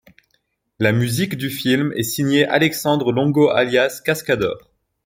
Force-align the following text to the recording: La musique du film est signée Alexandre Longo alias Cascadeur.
La 0.79 0.93
musique 0.93 1.37
du 1.37 1.51
film 1.51 1.93
est 1.95 2.01
signée 2.01 2.47
Alexandre 2.47 3.11
Longo 3.11 3.49
alias 3.51 4.01
Cascadeur. 4.03 4.71